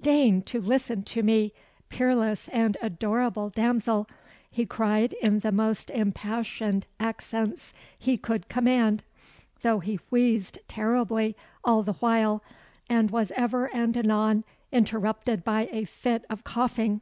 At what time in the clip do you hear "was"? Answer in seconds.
13.10-13.32